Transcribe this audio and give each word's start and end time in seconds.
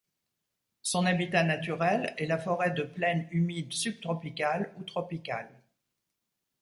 Son 0.81 1.05
habitat 1.05 1.43
naturel 1.43 2.15
est 2.17 2.25
la 2.25 2.39
forêt 2.39 2.71
de 2.71 2.81
plaine 2.81 3.27
humide 3.29 3.71
subtropicale 3.71 4.73
ou 4.79 4.83
tropicale. 4.83 5.51